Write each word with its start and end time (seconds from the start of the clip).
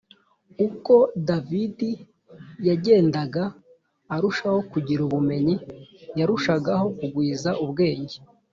uko 0.67 0.93
david 1.27 1.77
yagendaga 2.67 3.43
arushaho 4.15 4.59
kugira 4.71 5.01
ubumenyi 5.07 5.55
yarushagaho 6.19 6.85
kugwiza 6.97 7.49
ubwenge 7.63 8.15